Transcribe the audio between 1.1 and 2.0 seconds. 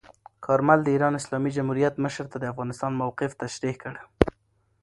اسلامي جمهوریت